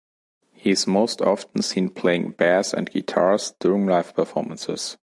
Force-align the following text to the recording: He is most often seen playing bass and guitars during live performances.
He 0.53 0.71
is 0.71 0.87
most 0.87 1.21
often 1.21 1.61
seen 1.61 1.89
playing 1.91 2.31
bass 2.31 2.73
and 2.73 2.89
guitars 2.89 3.53
during 3.59 3.85
live 3.85 4.15
performances. 4.15 4.97